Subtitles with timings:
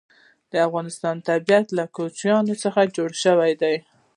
[0.51, 3.75] د افغانستان طبیعت له کوچیانو څخه جوړ شوی دی.